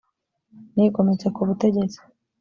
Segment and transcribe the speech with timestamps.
[0.73, 1.99] nigometse ku butegetsi